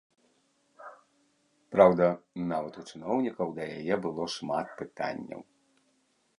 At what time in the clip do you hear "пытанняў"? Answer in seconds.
4.81-5.41